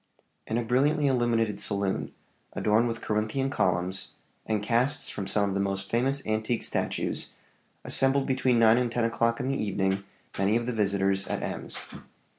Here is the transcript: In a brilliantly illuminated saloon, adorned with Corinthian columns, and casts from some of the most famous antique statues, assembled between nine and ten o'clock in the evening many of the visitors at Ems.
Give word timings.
In 0.47 0.57
a 0.57 0.63
brilliantly 0.63 1.05
illuminated 1.05 1.59
saloon, 1.59 2.11
adorned 2.53 2.87
with 2.87 3.01
Corinthian 3.03 3.51
columns, 3.51 4.13
and 4.47 4.63
casts 4.63 5.09
from 5.09 5.27
some 5.27 5.49
of 5.49 5.53
the 5.53 5.61
most 5.61 5.91
famous 5.91 6.25
antique 6.25 6.63
statues, 6.63 7.33
assembled 7.85 8.25
between 8.25 8.57
nine 8.57 8.79
and 8.79 8.91
ten 8.91 9.03
o'clock 9.03 9.39
in 9.39 9.47
the 9.47 9.63
evening 9.63 10.03
many 10.39 10.57
of 10.57 10.65
the 10.65 10.73
visitors 10.73 11.27
at 11.27 11.43
Ems. 11.43 11.85